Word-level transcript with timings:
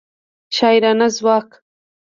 شاعرانه 0.55 1.07
ځواک 1.17 1.49